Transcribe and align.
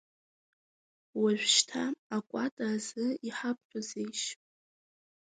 Уажәшьҭа 1.19 1.83
акәата 2.17 2.65
азы 2.75 3.05
иҳабҳәозеишь? 3.27 4.25